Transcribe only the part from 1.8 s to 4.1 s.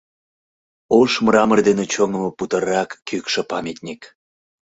чоҥымо путырак кӱкшӧ памятник.